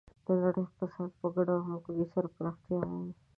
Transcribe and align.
د 0.25 0.27
نړۍ 0.41 0.61
اقتصاد 0.65 1.11
په 1.19 1.27
ګډه 1.35 1.53
او 1.57 1.63
همغږي 1.67 2.05
سره 2.13 2.27
پراختیا 2.35 2.79
مومي. 2.89 3.13